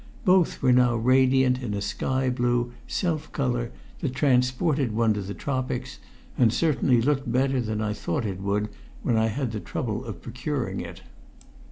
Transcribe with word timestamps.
Both 0.25 0.63
were 0.63 0.71
now 0.73 0.95
radiant 0.95 1.61
in 1.61 1.75
a 1.75 1.79
sky 1.81 2.31
blue 2.31 2.73
self 2.87 3.31
colour 3.33 3.71
that 3.99 4.15
transported 4.15 4.93
one 4.93 5.13
to 5.13 5.21
the 5.21 5.35
tropics, 5.35 5.99
and 6.39 6.51
certainly 6.51 6.99
looked 7.03 7.31
better 7.31 7.61
than 7.61 7.81
I 7.81 7.93
thought 7.93 8.25
it 8.25 8.39
would 8.39 8.69
when 9.03 9.15
I 9.15 9.27
had 9.27 9.51
the 9.51 9.59
trouble 9.59 10.03
of 10.05 10.23
procuring 10.23 10.79
it. 10.79 11.03